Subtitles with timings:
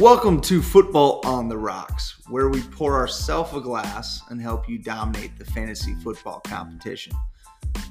[0.00, 4.78] Welcome to Football on the Rocks, where we pour ourselves a glass and help you
[4.78, 7.12] dominate the fantasy football competition.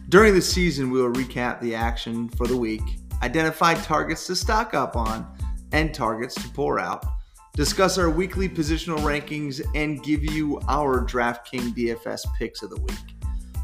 [0.09, 2.81] During the season, we will recap the action for the week,
[3.21, 5.23] identify targets to stock up on,
[5.71, 7.05] and targets to pour out,
[7.53, 13.17] discuss our weekly positional rankings, and give you our DraftKings DFS picks of the week.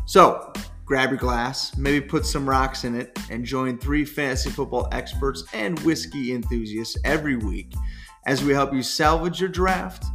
[0.05, 0.53] So,
[0.85, 5.45] grab your glass, maybe put some rocks in it, and join three fantasy football experts
[5.51, 7.73] and whiskey enthusiasts every week
[8.25, 10.05] as we help you salvage your draft,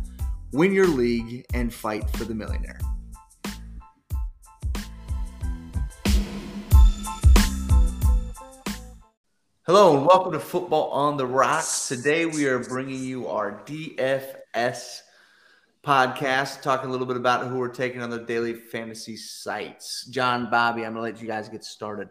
[0.52, 2.78] win your league, and fight for the millionaire.
[9.64, 11.86] Hello and welcome to Football on the Rocks.
[11.86, 15.02] Today we are bringing you our DFS
[15.84, 20.06] podcast, talking a little bit about who we're taking on the daily fantasy sites.
[20.06, 22.08] John, Bobby, I'm going to let you guys get started.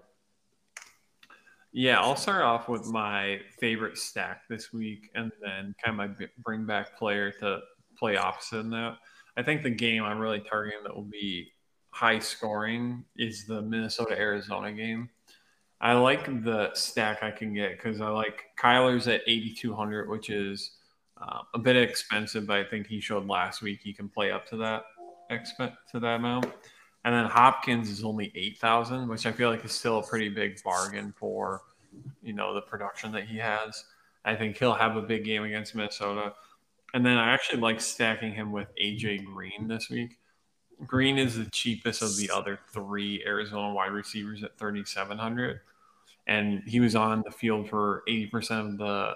[1.71, 6.27] Yeah, I'll start off with my favorite stack this week and then kind of my
[6.43, 7.59] bring back player to
[7.97, 8.97] play opposite in that.
[9.37, 11.51] I think the game I'm really targeting that will be
[11.91, 15.09] high scoring is the Minnesota Arizona game.
[15.79, 20.71] I like the stack I can get because I like Kyler's at 8,200, which is
[21.21, 24.47] uh, a bit expensive, but I think he showed last week he can play up
[24.49, 24.83] to that
[25.29, 26.47] expect to that amount.
[27.05, 30.61] And then Hopkins is only 8,000, which I feel like is still a pretty big
[30.63, 31.61] bargain for,
[32.21, 33.85] you know, the production that he has.
[34.25, 36.33] I think he'll have a big game against Minnesota.
[36.93, 40.17] And then I actually like stacking him with AJ Green this week.
[40.85, 45.61] Green is the cheapest of the other three Arizona wide receivers at 3,700.
[46.27, 49.15] And he was on the field for 80% of the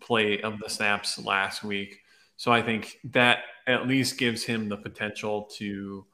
[0.00, 2.00] play of the snaps last week.
[2.36, 6.04] So I think that at least gives him the potential to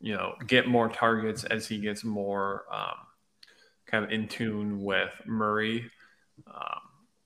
[0.00, 2.96] you know, get more targets as he gets more um,
[3.86, 5.90] kind of in tune with Murray.
[6.46, 6.80] Um,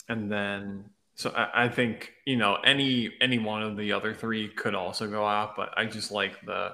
[0.08, 4.48] and then, so I, I, think, you know, any, any one of the other three
[4.48, 6.73] could also go out, but I just like the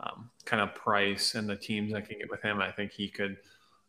[0.00, 2.60] um, kind of price and the teams I can get with him.
[2.60, 3.36] I think he could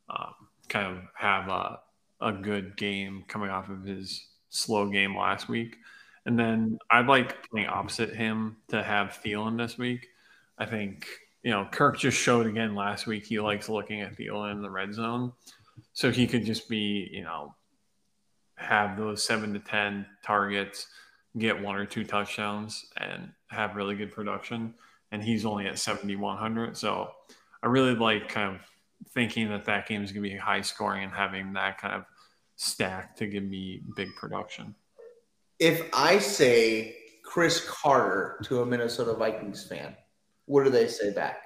[0.09, 0.33] um,
[0.69, 1.79] kind of have a,
[2.21, 5.77] a good game coming off of his slow game last week.
[6.25, 10.07] And then I'd like playing opposite him to have Thielen this week.
[10.57, 11.05] I think
[11.43, 14.69] you know, Kirk just showed again last week he likes looking at Thielen in the
[14.69, 15.33] red zone.
[15.91, 17.53] So he could just be, you know,
[18.55, 20.87] have those seven to 10 targets,
[21.37, 24.73] get one or two touchdowns, and have really good production.
[25.11, 26.77] And he's only at 7,100.
[26.77, 27.11] So
[27.61, 28.61] I really like kind of
[29.13, 32.05] thinking that that game is going to be high scoring and having that kind of
[32.55, 34.75] stack to give me big production.
[35.59, 39.95] If I say Cris Carter to a Minnesota Vikings fan,
[40.45, 41.37] what do they say back?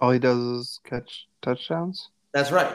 [0.00, 2.10] All he does is catch touchdowns.
[2.32, 2.74] That's right.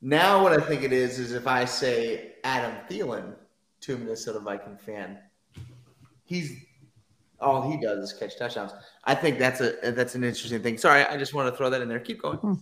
[0.00, 3.34] Now, what I think it is is if I say Adam Thielen
[3.82, 5.18] to a Minnesota Viking fan,
[6.24, 6.56] he's
[7.40, 8.72] all he does is catch touchdowns.
[9.04, 10.78] I think that's a that's an interesting thing.
[10.78, 12.00] Sorry, I just want to throw that in there.
[12.00, 12.38] Keep going.
[12.38, 12.54] Hmm.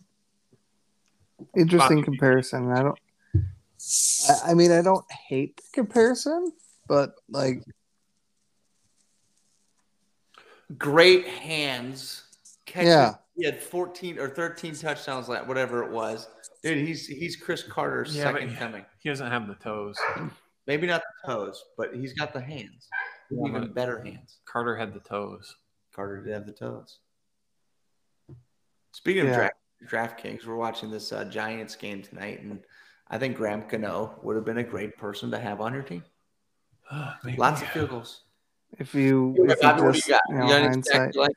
[1.57, 2.05] Interesting Bobby.
[2.05, 2.71] comparison.
[2.73, 2.99] I don't.
[4.29, 6.53] I, I mean, I don't hate the comparison,
[6.89, 7.63] but like
[10.79, 12.25] great hands.
[12.67, 12.89] Catches.
[12.89, 13.15] Yeah.
[13.37, 16.29] He had 14 or 13 touchdowns, like whatever it was.
[16.63, 18.85] Dude, he's he's Cris Carter's yeah, second coming.
[18.99, 19.97] He doesn't have the toes.
[20.67, 22.89] Maybe not the toes, but he's got the hands.
[23.31, 24.39] Yeah, Even better hands.
[24.45, 25.57] Carter had the toes.
[25.95, 26.99] Carter did have the toes.
[28.93, 29.31] Speaking yeah.
[29.31, 29.37] of
[29.89, 32.61] draft DraftKings, we're watching this uh, Giants game tonight, and
[33.09, 36.05] I think Graham Gano would have been a great person to have on your team.
[37.39, 38.23] Lots of field goals.
[38.79, 41.33] If you, if you just, you you know, hindsight, like?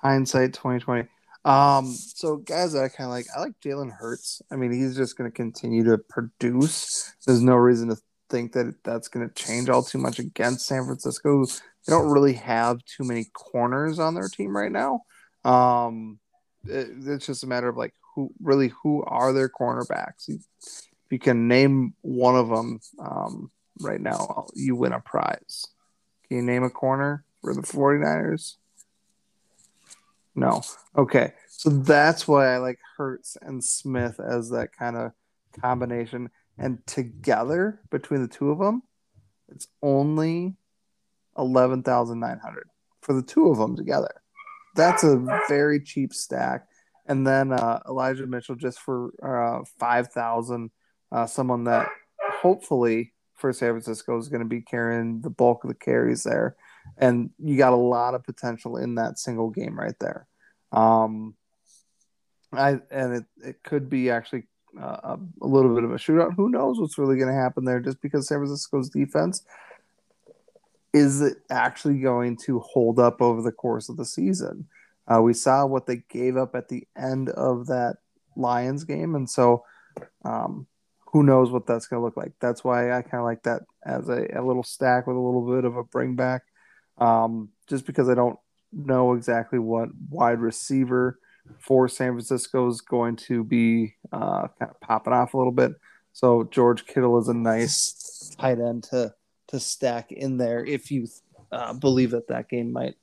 [0.00, 1.08] hindsight 2020.
[1.44, 4.42] Um, so guys I kind of like, I like Jalen Hurts.
[4.50, 7.14] I mean, he's just going to continue to produce.
[7.26, 7.96] There's no reason to
[8.30, 11.44] think that that's going to change all too much against San Francisco.
[11.46, 15.02] They don't really have too many corners on their team right now.
[15.44, 16.18] Um,
[16.64, 20.28] it, it's just a matter of like who really who are their cornerbacks.
[20.28, 20.40] if
[21.10, 25.66] you can name one of them um, right now, you win a prize.
[26.32, 28.54] Can you name a corner for the 49ers?
[30.34, 30.62] No.
[30.96, 31.34] Okay.
[31.46, 35.12] So that's why I like Hurts and Smith as that kind of
[35.60, 36.30] combination.
[36.56, 38.82] And together between the two of them,
[39.50, 40.56] it's only
[41.36, 42.64] 11,900
[43.02, 44.22] for the two of them together.
[44.74, 45.18] That's a
[45.50, 46.66] very cheap stack.
[47.04, 50.70] And then uh, Elijah Mitchell just for uh, 5,000,
[51.12, 51.90] uh, someone that
[52.40, 56.56] hopefully for San Francisco is going to be carrying the bulk of the carries there,
[56.96, 60.26] and you got a lot of potential in that single game right there.
[60.72, 61.34] Um,
[62.52, 64.44] I and it it could be actually
[64.80, 66.34] uh, a little bit of a shootout.
[66.36, 67.80] Who knows what's really going to happen there?
[67.80, 69.44] Just because San Francisco's defense
[70.92, 74.66] is it actually going to hold up over the course of the season?
[75.08, 77.96] Uh, we saw what they gave up at the end of that
[78.36, 79.64] Lions game, and so
[80.24, 80.66] um,
[81.12, 82.32] who knows what that's going to look like.
[82.40, 85.46] That's why I kind of like that as a, a, little stack with a little
[85.46, 86.42] bit of a bring back,
[86.98, 88.38] um, just because I don't
[88.72, 91.18] know exactly what wide receiver
[91.58, 95.72] for San Francisco is going to be uh, kind of popping off a little bit.
[96.12, 99.14] So George Kittle is a nice tight end to
[99.48, 101.06] to stack in there if you
[101.50, 102.94] uh, believe that that game might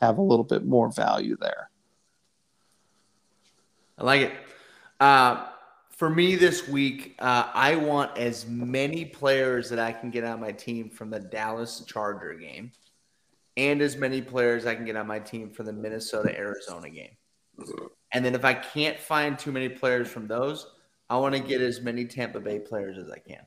[0.00, 1.70] have a little bit more value there.
[3.98, 4.32] I like it.
[5.00, 5.46] Uh,
[5.98, 10.40] for me this week, uh, I want as many players that I can get on
[10.40, 12.70] my team from the Dallas Charger game,
[13.56, 17.16] and as many players I can get on my team for the Minnesota Arizona game.
[18.12, 20.68] And then if I can't find too many players from those,
[21.10, 23.44] I want to get as many Tampa Bay players as I can.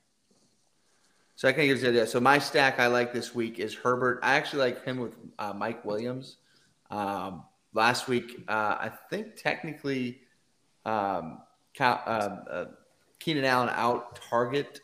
[1.38, 2.07] So I can give you the idea.
[2.07, 4.19] So my stack I like this week is Herbert.
[4.24, 6.36] I actually like him with uh, Mike Williams.
[6.89, 7.44] Um,
[7.74, 10.19] last week, uh, I think technically
[10.86, 11.38] um,
[11.79, 12.65] uh, uh,
[13.19, 14.81] Keenan Allen out targeted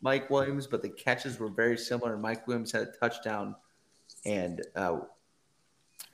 [0.00, 2.16] Mike Williams, but the catches were very similar.
[2.16, 3.54] Mike Williams had a touchdown,
[4.24, 4.98] and uh,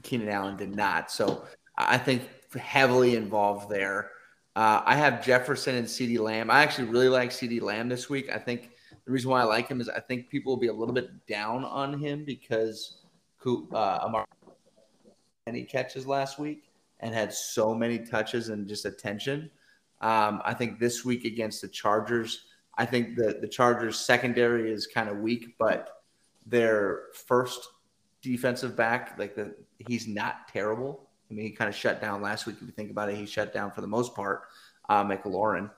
[0.02, 1.10] Keenan Allen did not.
[1.10, 1.44] So
[1.76, 2.22] I think
[2.56, 4.10] heavily involved there.
[4.56, 6.50] Uh, I have Jefferson and CeeDee Lamb.
[6.50, 8.30] I actually really like CeeDee Lamb this week.
[8.30, 8.70] I think
[9.04, 11.26] the reason why I like him is I think people will be a little bit
[11.26, 12.98] down on him because
[13.44, 14.24] uh, Amar
[15.46, 16.70] any catches last week
[17.04, 19.50] and had so many touches and just attention.
[20.00, 22.46] Um, I think this week against the Chargers,
[22.76, 26.02] I think the the Chargers secondary is kind of weak, but
[26.46, 27.68] their first
[28.22, 29.54] defensive back, like the
[29.86, 31.08] he's not terrible.
[31.30, 32.56] I mean, he kind of shut down last week.
[32.56, 34.44] If you think about it, he shut down for the most part,
[34.88, 35.70] uh, McLaurin.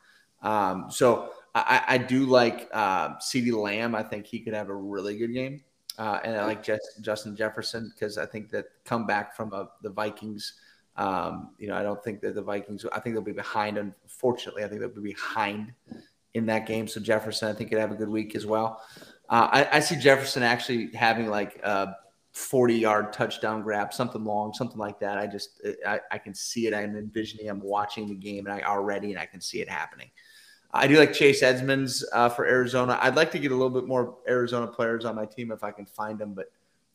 [0.42, 3.94] Um, so I, I do like uh, CeeDee Lamb.
[3.94, 5.62] I think he could have a really good game.
[5.98, 9.66] Uh, and I like Justin Jefferson because I think that come back from a, uh,
[9.82, 10.52] the Vikings.
[10.96, 12.84] Um, you know, I don't think that the Vikings.
[12.92, 13.78] I think they'll be behind.
[13.78, 15.72] Unfortunately, I think they'll be behind
[16.34, 16.88] in that game.
[16.88, 18.82] So Jefferson, I think, could have a good week as well.
[19.28, 21.96] Uh, I, I, see Jefferson actually having like a
[22.30, 25.18] 40 yard touchdown grab, something long, something like that.
[25.18, 26.74] I just I, I can see it.
[26.74, 27.48] I'm envisioning.
[27.48, 30.10] I'm watching the game, and I already and I can see it happening.
[30.72, 32.98] I do like Chase Edmonds uh, for Arizona.
[33.00, 35.70] I'd like to get a little bit more Arizona players on my team if I
[35.70, 36.52] can find them, but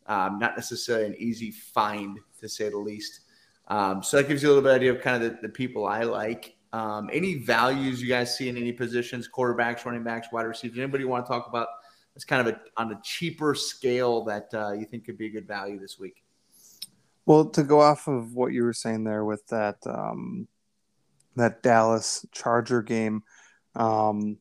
[0.07, 3.21] um, not necessarily an easy find to say the least.
[3.67, 5.49] Um, so that gives you a little bit of idea of kind of the, the
[5.49, 6.55] people I like.
[6.73, 10.77] Um, any values you guys see in any positions, quarterbacks, running backs, wide receivers?
[10.77, 11.67] Anybody want to talk about?
[12.15, 15.29] It's kind of a, on a cheaper scale that uh, you think could be a
[15.29, 16.23] good value this week.
[17.25, 20.47] Well, to go off of what you were saying there with that um,
[21.35, 23.23] that Dallas Charger game,
[23.75, 24.37] um,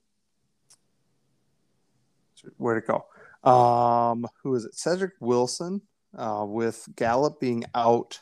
[2.56, 3.04] where'd it go?
[3.48, 4.74] Um, who is it?
[4.74, 5.82] Cedric Wilson.
[6.16, 8.18] Uh, with Gallup being out,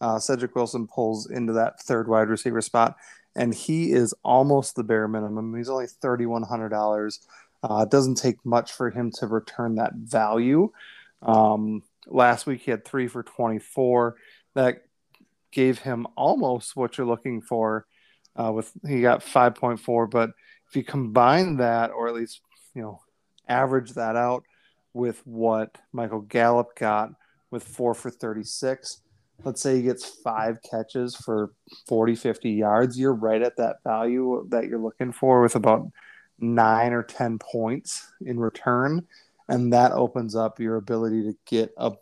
[0.00, 2.96] uh, Cedric Wilson pulls into that third wide receiver spot,
[3.34, 5.54] and he is almost the bare minimum.
[5.56, 7.20] He's only thirty one hundred dollars.
[7.62, 10.70] Uh, it doesn't take much for him to return that value.
[11.22, 14.16] Um, last week he had three for twenty four.
[14.54, 14.84] That
[15.50, 17.86] gave him almost what you're looking for.
[18.34, 20.30] Uh, with he got five point four, but
[20.68, 22.40] if you combine that, or at least
[22.74, 23.00] you know,
[23.48, 24.44] average that out
[24.94, 27.10] with what Michael Gallup got
[27.50, 29.00] with four for 36,
[29.44, 31.52] let's say he gets five catches for
[31.86, 35.90] 40, 50 yards, you're right at that value that you're looking for with about
[36.38, 39.06] nine or 10 points in return.
[39.48, 41.92] And that opens up your ability to get a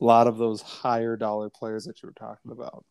[0.00, 2.84] lot of those higher dollar players that you were talking about.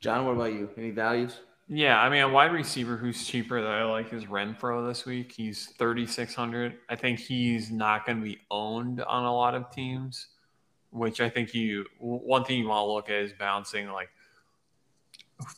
[0.00, 0.70] John, what about you?
[0.76, 1.40] Any values?
[1.68, 5.32] Yeah, I mean, a wide receiver who's cheaper that I like is Renfrow this week.
[5.32, 6.74] He's 3,600.
[6.88, 10.28] I think he's not going to be owned on a lot of teams,
[10.96, 14.08] which I think you, one thing you want to look at is bouncing like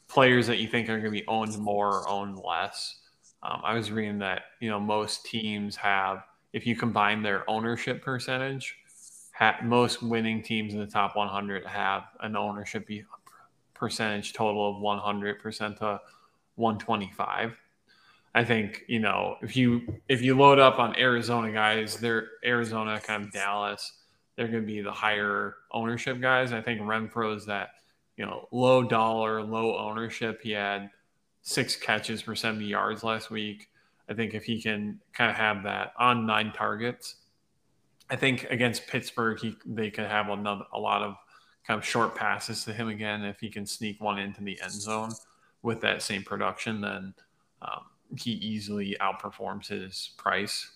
[0.09, 2.97] players that you think are going to be owned more or owned less.
[3.43, 8.03] Um, I was reading that, you know, most teams have, if you combine their ownership
[8.03, 8.77] percentage,
[9.33, 12.89] ha- most winning teams in the top 100 have an ownership
[13.75, 16.01] percentage total of 100% to
[16.57, 17.57] 125.
[18.35, 23.01] I think, you know, if you if you load up on Arizona guys, they're Arizona
[23.01, 23.93] kind of Dallas,
[24.39, 26.53] they're going to be the higher ownership guys.
[26.53, 27.71] I think Renfrow is that,
[28.17, 30.41] you know, low dollar, low ownership.
[30.41, 30.91] He had
[31.43, 33.69] six catches for 70 yards last week.
[34.09, 37.17] I think if he can kind of have that on nine targets,
[38.11, 41.17] I think against Pittsburgh, he they could have another a lot of
[41.67, 44.71] kind of short passes to him again if he can sneak one into the end
[44.71, 45.11] zone.
[45.63, 47.13] with that same production, then
[47.61, 47.83] um,
[48.17, 50.71] he easily outperforms his price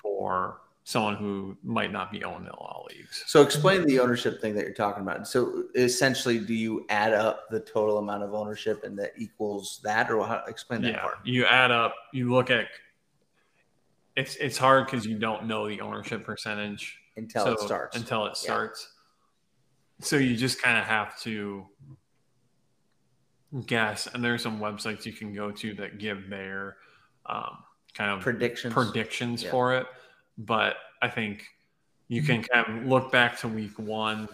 [0.00, 3.24] for someone who might not be owned in all leagues.
[3.26, 5.26] So explain the ownership thing that you're talking about.
[5.26, 10.12] So essentially, do you add up the total amount of ownership and that equals that,
[10.12, 11.16] or how, explain that yeah, part?
[11.24, 11.92] You add up.
[12.12, 12.68] You look at.
[14.14, 17.96] It's it's hard because you don't know the ownership percentage until so, it starts.
[17.96, 18.88] Until it starts.
[19.98, 20.06] Yeah.
[20.06, 21.66] So you just kind of have to
[23.66, 26.76] guess, and there's some websites you can go to that give their
[27.26, 27.58] um,
[27.92, 29.50] kind of predictions predictions yeah.
[29.50, 29.88] for it
[30.38, 31.44] but I think
[32.08, 34.28] you can kind of look back to week one,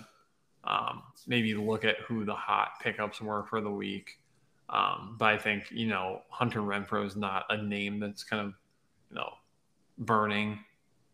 [0.65, 4.19] um, maybe look at who the hot pickups were for the week.
[4.69, 8.55] Um, but I think, you know, Hunter Renfrow is not a name that's kind of,
[9.11, 9.33] you know,
[9.99, 10.59] burning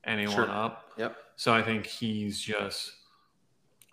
[0.04, 0.50] anyone sure.
[0.50, 0.92] up.
[0.96, 1.16] Yep.
[1.36, 2.92] So I think he's just,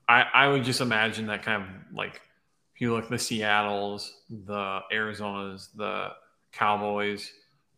[0.08, 2.22] I, I would just imagine that kind of like,
[2.76, 6.10] if you look the Seattle's, the Arizona's, the
[6.52, 7.32] Cowboys,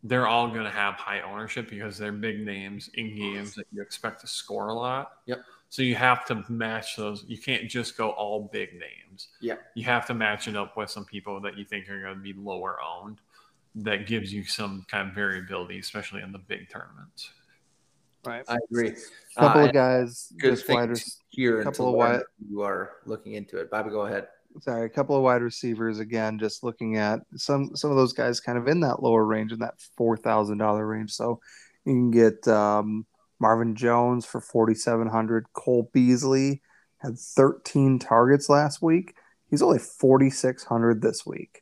[0.03, 3.81] they're all going to have high ownership because they're big names in games that you
[3.81, 5.13] expect to score a lot.
[5.25, 5.41] Yep.
[5.69, 7.25] So you have to match those.
[7.27, 9.29] You can't just go all big names.
[9.41, 9.55] Yeah.
[9.75, 12.21] You have to match it up with some people that you think are going to
[12.21, 13.19] be lower owned.
[13.75, 17.31] That gives you some kind of variability, especially in the big tournaments.
[18.25, 18.43] Right.
[18.47, 18.95] I agree.
[19.37, 20.95] A couple uh, of guys, good just wider,
[21.29, 21.63] here.
[21.63, 23.69] Couple of wide, you are looking into it.
[23.69, 24.27] Bobby, go ahead
[24.61, 28.39] sorry, a couple of wide receivers again, just looking at some some of those guys
[28.39, 31.11] kind of in that lower range, in that four thousand dollar range.
[31.11, 31.39] So
[31.85, 33.05] you can get um,
[33.39, 35.45] Marvin Jones for forty seven hundred.
[35.53, 36.61] Cole Beasley
[36.97, 39.15] had thirteen targets last week.
[39.49, 41.61] He's only forty six hundred this week.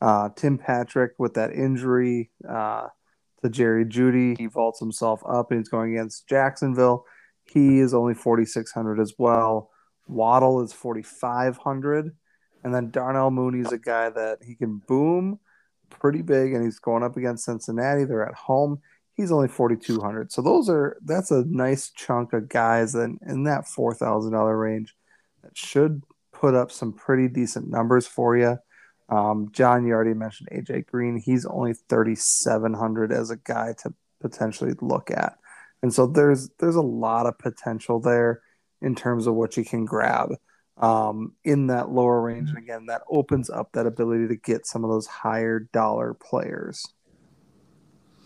[0.00, 2.88] Uh, Tim Patrick with that injury uh,
[3.42, 7.04] to Jerry Jeudy, he vaults himself up and he's going against Jacksonville.
[7.44, 9.70] He is only forty six hundred as well.
[10.08, 12.16] Waddle is forty five hundred.
[12.64, 15.40] And then Darnell Mooney's a guy that he can boom
[15.90, 18.04] pretty big, and he's going up against Cincinnati.
[18.04, 18.80] They're at home.
[19.14, 20.32] He's only forty two hundred.
[20.32, 24.56] So those are that's a nice chunk of guys that in that four thousand dollar
[24.56, 24.94] range
[25.42, 26.02] that should
[26.32, 28.58] put up some pretty decent numbers for you.
[29.08, 31.18] Um, John, you already mentioned AJ Green.
[31.18, 35.36] He's only thirty seven hundred as a guy to potentially look at,
[35.82, 38.40] and so there's there's a lot of potential there
[38.80, 40.30] in terms of what you can grab
[40.82, 42.50] um, in that lower range.
[42.50, 46.84] And again, that opens up that ability to get some of those higher dollar players.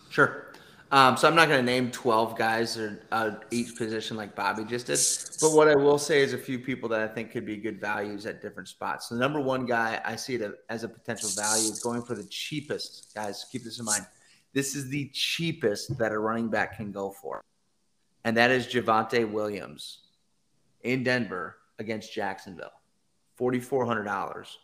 [0.09, 0.55] Sure.
[0.91, 4.65] Um, so I'm not going to name 12 guys or uh, each position like Bobby
[4.65, 5.01] just did,
[5.41, 7.81] but what I will say is a few people that I think could be good
[7.81, 9.09] values at different spots.
[9.09, 12.15] So the number one guy I see it as a potential value is going for
[12.15, 13.45] the cheapest guys.
[13.51, 14.07] Keep this in mind.
[14.53, 17.43] This is the cheapest that a running back can go for,
[18.25, 20.05] and that is Javonte Williams
[20.85, 22.73] in Denver against Jacksonville,
[23.37, 24.59] forty four hundred dollars.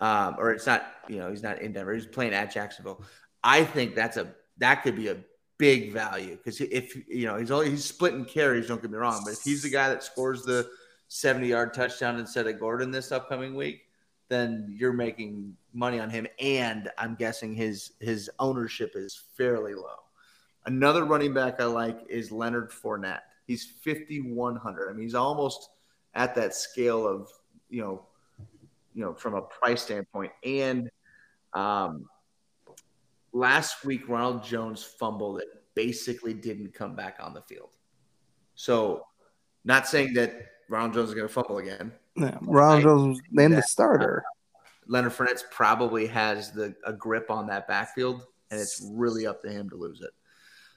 [0.00, 1.94] Um, or it's not, you know, he's not in Denver.
[1.94, 3.02] He's playing at Jacksonville.
[3.42, 5.16] I think that's a that could be a
[5.58, 8.68] big value because if you know he's only he's splitting carries.
[8.68, 10.68] Don't get me wrong, but if he's the guy that scores the
[11.08, 13.82] seventy yard touchdown instead of Gordon this upcoming week,
[14.28, 16.26] then you're making money on him.
[16.40, 19.96] And I'm guessing his his ownership is fairly low.
[20.66, 23.20] Another running back I like is Leonard Fournette.
[23.46, 24.88] He's 5100.
[24.88, 25.68] I mean, he's almost
[26.14, 27.28] at that scale of
[27.68, 28.06] you know
[28.94, 30.90] you know from a price standpoint and
[31.52, 32.06] um,
[33.32, 37.70] last week ronald jones fumbled it basically didn't come back on the field
[38.54, 39.04] so
[39.64, 40.34] not saying that
[40.68, 44.22] ronald jones is going to fumble again yeah, ronald jones named the starter
[44.86, 49.50] leonard Fournette probably has the a grip on that backfield and it's really up to
[49.50, 50.10] him to lose it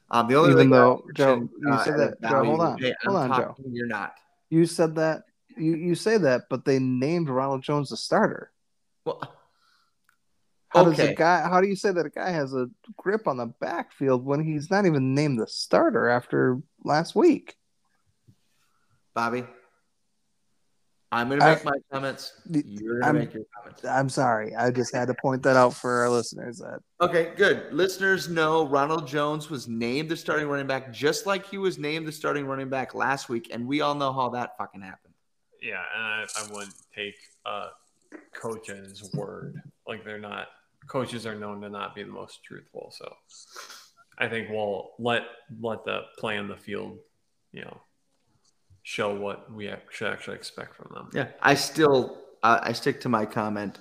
[0.09, 2.21] um, the only thing even though Joe, you uh, said that.
[2.21, 3.55] Joe, hold on, hold on, Joe.
[3.69, 4.13] You're not.
[4.49, 5.23] You said that
[5.57, 8.51] you, you say that, but they named Ronald Jones the starter.
[9.05, 9.21] Well,
[10.69, 10.95] how okay.
[10.95, 11.41] does a guy?
[11.47, 14.69] How do you say that a guy has a grip on the backfield when he's
[14.69, 17.55] not even named the starter after last week?
[19.13, 19.45] Bobby,
[21.11, 22.33] I'm going to make I, my comments.
[22.49, 23.85] You're going to make your comments.
[23.85, 24.53] I'm sorry.
[24.55, 26.57] I just had to point that out for our listeners.
[26.57, 27.71] That okay, good.
[27.71, 32.07] Listeners know Ronald Jones was named the starting running back, just like he was named
[32.07, 35.13] the starting running back last week, and we all know how that fucking happened.
[35.61, 37.69] Yeah, and I, I wouldn't take uh,
[38.13, 39.61] a coach's word.
[39.87, 40.49] Like they're not
[40.87, 42.93] coaches are known to not be the most truthful.
[42.95, 43.13] So
[44.17, 45.23] I think we'll let
[45.61, 46.97] let the play on the field,
[47.51, 47.81] you know,
[48.87, 51.09] show what we should actually expect from them.
[51.13, 53.79] Yeah, I still uh, I stick to my comment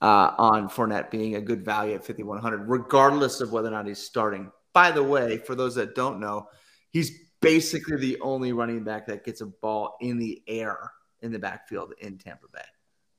[0.00, 3.98] uh, on Fournette being a good value at 5100, regardless of whether or not he's
[3.98, 4.50] starting.
[4.72, 6.48] By the way, for those that don't know,
[6.90, 7.10] he's
[7.42, 11.92] basically the only running back that gets a ball in the air in the backfield
[11.98, 12.60] in Tampa Bay.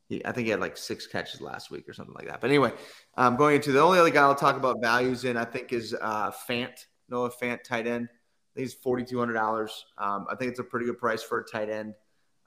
[0.10, 2.42] He, I think he had like six catches last week or something like that.
[2.42, 2.74] But anyway,
[3.16, 5.96] um, going into the only other guy I'll talk about values in, I think, is
[6.02, 8.10] uh, Fant, Noah Fant, tight end.
[8.58, 9.86] Think he's forty two hundred dollars.
[10.00, 11.94] Um, I think it's a pretty good price for a tight end.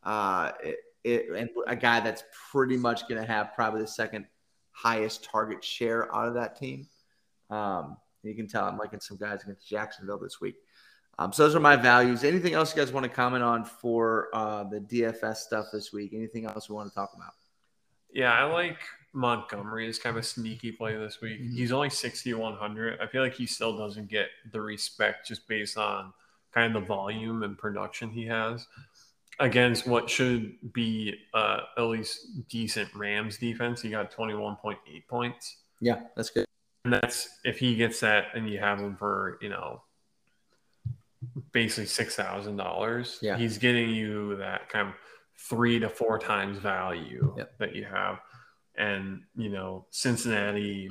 [0.03, 4.27] Uh, it, it, and a guy that's pretty much going to have probably the second
[4.73, 6.89] highest target share out of that team.
[7.49, 10.57] Um, you can tell I'm liking some guys against Jacksonville this week.
[11.19, 12.25] Um, so those are my values.
[12.25, 16.13] Anything else you guys want to comment on for uh, the DFS stuff this week?
[16.13, 17.35] Anything else we want to talk about?
[18.13, 18.79] Yeah, I like
[19.13, 21.41] Montgomery is kind of a sneaky play this week.
[21.41, 21.57] Mm-hmm.
[21.57, 23.01] He's only 6,100.
[23.01, 26.13] I feel like he still doesn't get the respect just based on
[26.53, 28.67] kind of the volume and production he has
[29.39, 33.81] against what should be uh, at least decent Rams defense.
[33.81, 34.77] He got 21.8
[35.09, 35.57] points.
[35.81, 36.45] Yeah, that's good.
[36.85, 39.83] And that's if he gets that and you have him for, you know,
[41.53, 43.19] basically $6,000.
[43.23, 43.37] Yeah.
[43.37, 44.95] He's getting you that kind of
[45.39, 47.57] three to four times value yep.
[47.59, 48.21] that you have.
[48.77, 50.91] And, you know, Cincinnati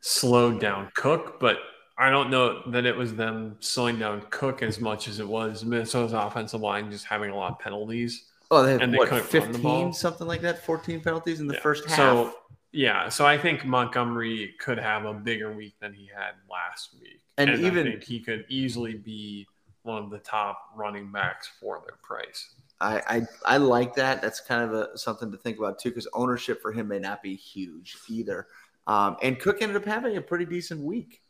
[0.00, 1.58] slowed down Cook, but
[1.98, 5.64] I don't know that it was them slowing down Cook as much as it was
[5.64, 8.26] Minnesota's offensive line just having a lot of penalties.
[8.50, 11.60] Oh, they had and what, 15, something like that, 14 penalties in the yeah.
[11.60, 11.96] first half.
[11.96, 12.34] So,
[12.70, 17.22] yeah, so I think Montgomery could have a bigger week than he had last week.
[17.38, 19.46] And, and even I think he could easily be
[19.82, 22.54] one of the top running backs for their price.
[22.80, 23.22] I, I,
[23.54, 24.20] I like that.
[24.20, 27.22] That's kind of a, something to think about too, because ownership for him may not
[27.22, 28.46] be huge either.
[28.86, 31.22] Um, and Cook ended up having a pretty decent week.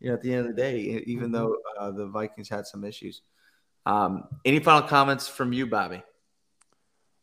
[0.00, 1.32] You know, at the end of the day, even mm-hmm.
[1.32, 3.22] though uh, the Vikings had some issues.
[3.86, 6.02] Um, any final comments from you, Bobby?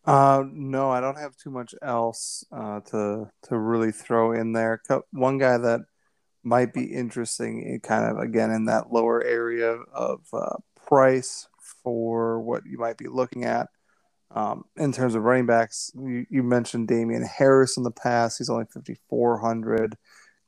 [0.05, 4.81] Uh, no, I don't have too much else uh, to to really throw in there.
[5.11, 5.81] One guy that
[6.43, 10.55] might be interesting, eh, kind of again in that lower area of uh,
[10.87, 11.47] price
[11.83, 13.67] for what you might be looking at.
[14.33, 18.37] Um, in terms of running backs, you, you, mentioned Damien Harris in the past.
[18.37, 19.97] He's only 5,400.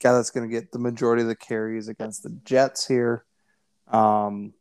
[0.01, 3.25] Guy that's going to get the majority of the carries against the Jets here.
[3.89, 4.53] Um,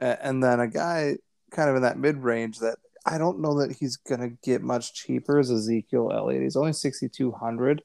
[0.00, 1.18] and then a guy
[1.52, 4.62] kind of in that mid range that I don't know that he's going to get
[4.62, 6.42] much cheaper is Ezekiel Elliott.
[6.42, 7.82] He's only 6,200.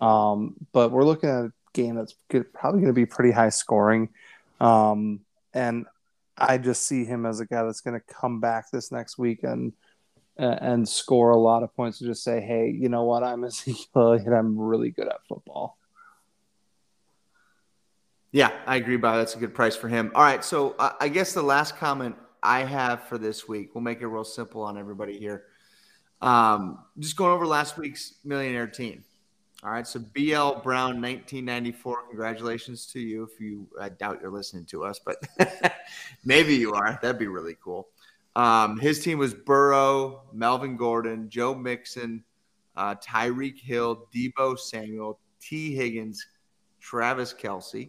[0.00, 3.50] Um, but we're looking at a game that's good, probably going to be pretty high
[3.50, 4.08] scoring.
[4.60, 5.20] Um,
[5.54, 5.86] and
[6.38, 9.42] I just see him as a guy that's going to come back this next week
[9.42, 9.72] and
[10.38, 13.22] and score a lot of points and just say, hey, you know what?
[13.22, 15.78] I'm Ezekiel and I'm really good at football.
[18.32, 19.16] Yeah, I agree, Bob.
[19.16, 20.12] That's a good price for him.
[20.14, 23.82] All right, so uh, I guess the last comment I have for this week, we'll
[23.82, 25.44] make it real simple on everybody here.
[26.20, 29.04] Um, just going over last week's millionaire team.
[29.62, 32.08] All right, so BL Brown, 1994.
[32.08, 33.24] Congratulations to you.
[33.24, 35.16] If you, I doubt you're listening to us, but
[36.24, 36.98] maybe you are.
[37.00, 37.88] That'd be really cool.
[38.36, 42.22] Um, his team was Burrow, Melvin Gordon, Joe Mixon,
[42.76, 46.26] uh, Tyreek Hill, Deebo Samuel, Tee Higgins,
[46.78, 47.88] Travis Kelce,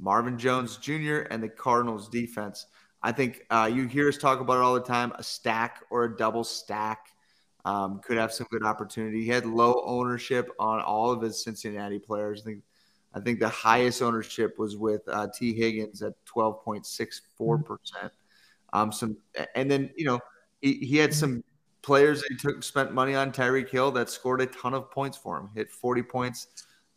[0.00, 2.66] Marvin Jones Jr., and the Cardinals defense.
[3.00, 6.04] I think uh, you hear us talk about it all the time a stack or
[6.04, 7.13] a double stack
[7.64, 9.22] um, could have some good opportunity.
[9.22, 12.42] He had low ownership on all of his Cincinnati players.
[12.42, 12.62] I think,
[13.14, 17.58] I think the highest ownership was with uh, Tee Higgins at twelve point six four
[17.58, 18.12] percent.
[18.72, 19.16] Um, some
[19.54, 20.20] and then you know
[20.60, 21.42] he, he had some
[21.82, 23.32] players that he took spent money on.
[23.32, 25.50] Tyreek Hill that scored a ton of points for him.
[25.54, 26.48] Hit forty points.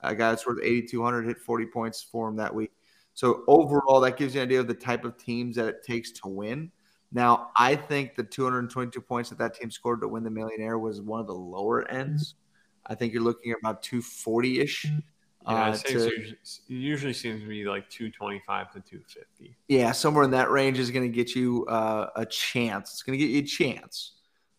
[0.02, 2.72] A guy that's worth eighty two hundred hit forty points for him that week.
[3.14, 6.12] So overall, that gives you an idea of the type of teams that it takes
[6.12, 6.72] to win.
[7.12, 11.02] Now, I think the 222 points that that team scored to win the millionaire was
[11.02, 12.36] one of the lower ends.
[12.86, 14.86] I think you're looking at about 240 ish.
[15.48, 19.56] Yeah, uh, to, usually, usually seems to be like 225 to 250.
[19.70, 22.92] Yeah, somewhere in that range is going to get you uh, a chance.
[22.92, 24.14] It's going to get you a chance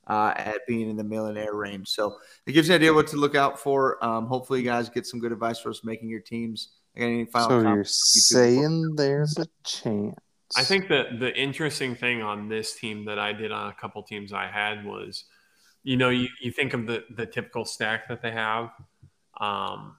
[0.06, 1.88] uh, at being in the millionaire range.
[1.88, 4.02] So it gives you an idea what to look out for.
[4.02, 6.70] Um, hopefully, you guys get some good advice for us making your teams.
[6.96, 10.16] Any final so you're saying there's a chance.
[10.56, 14.02] I think that the interesting thing on this team that I did on a couple
[14.02, 15.24] teams I had was,
[15.82, 18.70] you know, you, you think of the the typical stack that they have.
[19.40, 19.96] Um,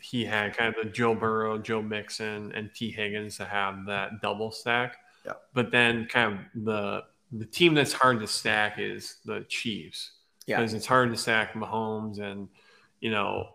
[0.00, 4.20] he had kind of the Joe Burrow, Joe Mixon, and Tee Higgins to have that
[4.20, 4.96] double stack.
[5.24, 5.34] Yeah.
[5.54, 10.12] But then kind of the the team that's hard to stack is the Chiefs.
[10.46, 10.58] Yeah.
[10.58, 12.48] Because it's hard to stack Mahomes and,
[13.00, 13.48] you know,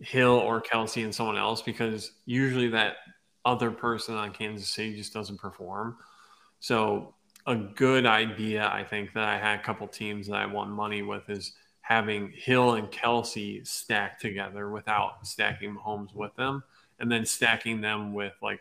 [0.00, 2.96] Hill or Kelce and someone else because usually that
[3.44, 5.96] other person on Kansas City just doesn't perform.
[6.60, 7.14] So
[7.46, 11.02] a good idea, I think, that I had a couple teams that I won money
[11.02, 16.62] with is having Hill and Kelce stacked together without stacking Mahomes with them,
[17.00, 18.60] and then stacking them with like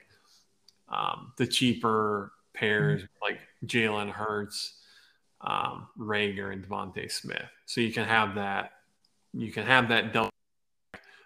[0.90, 3.24] um, the cheaper pairs mm-hmm.
[3.24, 4.80] like Jalen Hurts,
[5.42, 7.50] um, Reagor and DeVonta Smith.
[7.68, 8.72] So you can have that.
[9.34, 10.32] You can have that double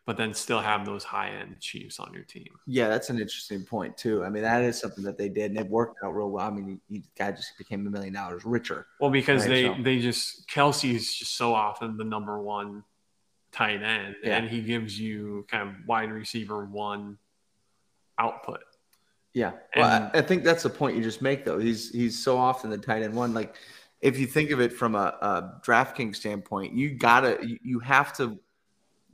[0.06, 2.48] but then still have those high end Chiefs on your team.
[2.68, 4.24] Yeah, that's an interesting point too.
[4.24, 6.46] I mean, that is something that they did, and it worked out real well.
[6.46, 8.86] I mean, the guy just became a million dollars richer.
[9.00, 9.50] Well, because right?
[9.50, 9.76] they so.
[9.82, 12.84] they just Kelce's just so often the number one
[13.52, 14.38] tight end, yeah.
[14.38, 17.18] and he gives you kind of wide receiver one
[18.20, 18.62] output.
[19.34, 21.58] Yeah, well, I, I think that's the point you just make though.
[21.58, 23.34] He's he's so often the tight end one.
[23.34, 23.56] Like,
[24.02, 28.40] if you think of it from a, a DraftKings standpoint, you gotta you have to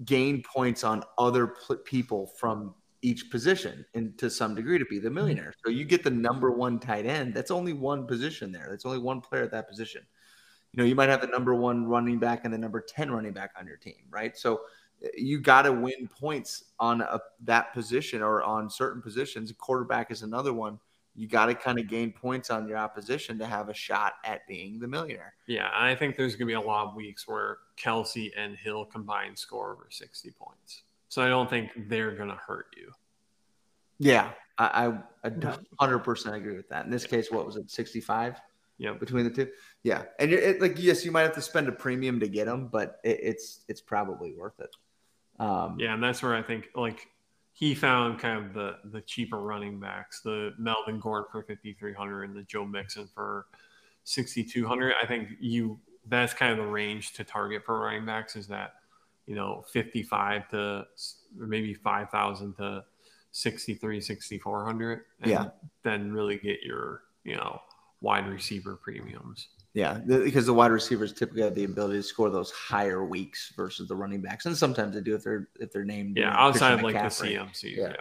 [0.06, 5.00] gain points on other pl- people from each position and to some degree to be
[5.00, 5.16] the mm-hmm.
[5.16, 5.54] millionaire.
[5.64, 7.34] So you get the number one tight end.
[7.34, 8.68] That's only one position there.
[8.70, 10.04] That's only one player at that position.
[10.72, 13.34] You know, you might have the number one running back and the number 10 running
[13.34, 14.38] back on your team, right?
[14.38, 14.62] So
[15.04, 19.52] eh, you got to win points on a, that position or on certain positions.
[19.58, 20.80] Quarterback is another one
[21.16, 24.48] you got to kind of gain points on your opposition to have a shot at
[24.48, 25.34] being the millionaire.
[25.48, 28.86] Yeah, I think there's going to be a lot of weeks where Kelce and Hill
[28.86, 30.84] combined score over 60 points.
[31.10, 32.92] So I don't think they're going to hurt you.
[34.00, 34.94] Yeah, I,
[35.24, 36.86] I, 100% agree with that.
[36.86, 38.40] In this case, what was it, 65?
[38.78, 39.48] Yeah, between the two.
[39.84, 42.68] Yeah, and it, like yes, you might have to spend a premium to get them,
[42.72, 44.76] but it, it's it's probably worth it.
[45.40, 47.08] Um, yeah, and that's where I think like
[47.54, 52.36] he found kind of the the cheaper running backs, the Melvin Gordon for 5300 and
[52.36, 53.48] the Joe Mixon for
[54.04, 54.94] 6200.
[55.02, 58.74] I think you that's kind of the range to target for running backs is that
[59.28, 60.86] you know 55 to
[61.36, 62.84] maybe 5000 to
[63.32, 65.50] 63 6400 yeah.
[65.84, 67.62] Then really get your you know
[68.02, 72.52] wide receiver premiums yeah, because the wide receivers typically have the ability to score those
[72.52, 76.18] higher weeks versus the running backs, and sometimes they do if they're if they're named.
[76.18, 77.78] Yeah, outside of like the CMC.
[77.78, 77.90] Yeah.
[77.90, 77.96] yeah.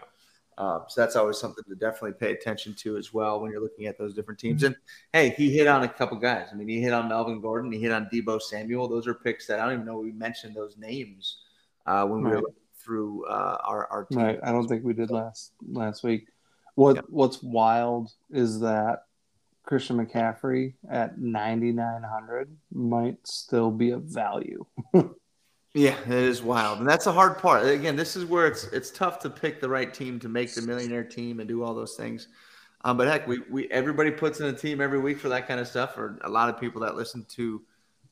[0.59, 3.87] Um, so that's always something to definitely pay attention to as well when you're looking
[3.87, 4.63] at those different teams.
[4.63, 4.77] And
[5.13, 6.49] hey, he hit on a couple guys.
[6.53, 8.87] I mean, he hit on Melvin Gordon, he hit on Deebo Samuel.
[8.87, 11.39] Those are picks that I don't even know we mentioned those names
[11.87, 12.35] uh, when right.
[12.35, 14.19] we were through uh, our our team.
[14.19, 14.41] Right.
[14.43, 16.27] I don't think we did last last week.
[16.75, 19.05] What What's wild is that
[19.71, 24.67] Christian McCaffrey at 9,900 might still be of value.
[25.75, 26.81] yeah, it is wild.
[26.81, 27.65] And that's a hard part.
[27.65, 30.63] Again, this is where it's it's tough to pick the right team to make the
[30.63, 32.27] millionaire team and do all those things.
[32.85, 35.61] Um, but heck, we, we everybody puts in a team every week for that kind
[35.61, 35.97] of stuff.
[35.97, 37.63] Or a lot of people that listen to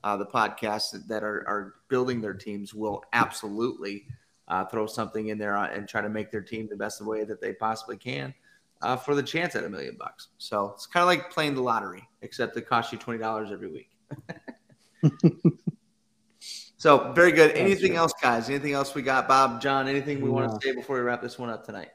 [0.05, 4.07] uh, the podcast that are, are building their teams will absolutely
[4.47, 7.40] uh, throw something in there and try to make their team the best way that
[7.40, 8.33] they possibly can
[8.83, 10.29] uh, for the chance at a million bucks.
[10.38, 13.71] So it's kind of like playing the lottery, except it costs you twenty dollars every
[13.71, 13.91] week.
[16.77, 17.53] so very good.
[17.53, 18.49] Anything else, guys?
[18.49, 19.88] Anything else we got, Bob, John?
[19.88, 21.91] Anything we want to say before we wrap this one up tonight?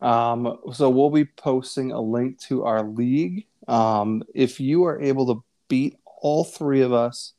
[0.00, 3.46] Um, so we'll be posting a link to our league.
[3.68, 7.34] Um, if you are able to beat all three of us,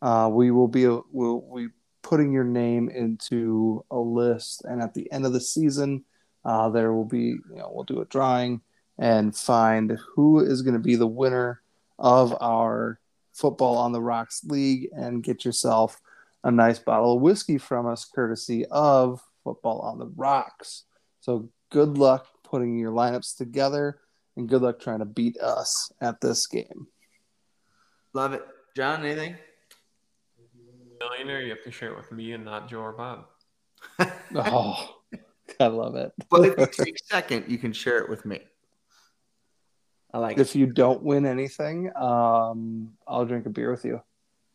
[0.00, 1.68] uh, we will be we'll be
[2.02, 6.04] putting your name into a list, and at the end of the season
[6.44, 8.60] uh, there will be, you know, we'll do a drawing
[8.98, 11.62] and find who is going to be the winner
[11.98, 12.98] of our
[13.32, 16.00] Football on the Rocks League and get yourself
[16.44, 20.84] a nice bottle of whiskey from us, courtesy of Football on the Rocks.
[21.20, 24.00] So good luck putting your lineups together
[24.36, 26.88] and good luck trying to beat us at this game.
[28.12, 28.42] Love it.
[28.76, 29.36] John, anything?
[31.00, 33.26] Millionaire, you have to share it with me and not Joe or Bob.
[34.36, 35.01] oh.
[35.60, 36.12] I love it.
[36.30, 38.40] but if you take second, you can share it with me.
[40.12, 40.58] I like if it.
[40.58, 44.02] you don't win anything, um, I'll drink a beer with you.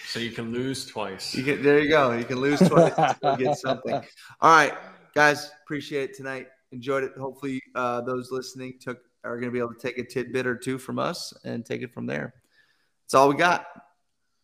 [0.07, 1.35] so you can lose twice.
[1.35, 2.13] You can, there you go.
[2.13, 2.93] You can lose twice.
[3.39, 3.95] get something.
[4.41, 4.75] All right,
[5.15, 5.51] guys.
[5.63, 6.49] Appreciate it tonight.
[6.73, 7.13] Enjoyed it.
[7.19, 10.57] Hopefully, uh, those listening took are going to be able to take a tidbit or
[10.57, 12.35] two from us and take it from there.
[13.05, 13.67] That's all we got.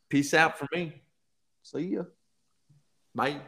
[0.08, 1.02] Peace out for me.
[1.62, 2.02] See ya.
[3.14, 3.40] Bye.